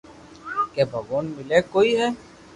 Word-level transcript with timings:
ڪي 0.73 0.81
ڀگوان 0.91 1.25
ملي 1.37 1.59
ڪوئي 1.73 1.91
ھي 1.99 2.07